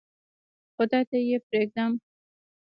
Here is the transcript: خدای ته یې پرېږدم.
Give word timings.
خدای 0.75 1.03
ته 1.09 1.17
یې 1.29 1.37
پرېږدم. 1.47 1.91